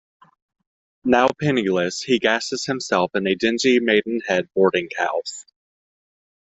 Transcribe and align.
Now 1.05 1.27
penniless, 1.39 2.01
he 2.01 2.17
gasses 2.17 2.65
himself 2.65 3.11
in 3.13 3.27
a 3.27 3.35
dingy 3.35 3.79
Maidenhead 3.79 4.49
boarding 4.55 4.89
house. 4.97 5.45